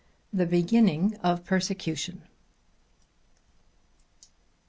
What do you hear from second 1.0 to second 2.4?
OF PERSECUTION.